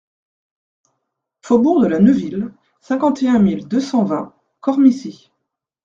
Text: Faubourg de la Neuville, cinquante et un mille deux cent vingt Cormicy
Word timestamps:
Faubourg 1.43 1.79
de 1.81 1.85
la 1.85 1.99
Neuville, 1.99 2.51
cinquante 2.79 3.21
et 3.21 3.27
un 3.29 3.37
mille 3.37 3.67
deux 3.67 3.79
cent 3.79 4.03
vingt 4.03 4.33
Cormicy 4.59 5.29